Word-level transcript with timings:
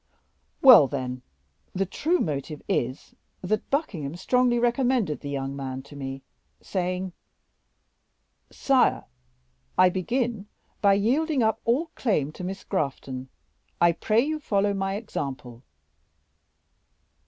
"Well, 0.63 0.87
then, 0.87 1.21
the 1.75 1.85
true 1.85 2.17
motive 2.17 2.63
is 2.67 3.13
that 3.43 3.69
Buckingham 3.69 4.15
strongly 4.15 4.57
recommended 4.57 5.19
the 5.19 5.29
young 5.29 5.55
man 5.55 5.83
to 5.83 5.95
me, 5.95 6.23
saying: 6.59 7.13
'Sire, 8.51 9.05
I 9.77 9.89
begin 9.89 10.47
by 10.81 10.93
yielding 10.95 11.43
up 11.43 11.61
all 11.65 11.91
claim 11.93 12.31
to 12.31 12.43
Miss 12.43 12.63
Grafton; 12.63 13.29
I 13.79 13.91
pray 13.91 14.21
you 14.21 14.39
follow 14.39 14.73
my 14.73 14.95
example. 14.95 15.61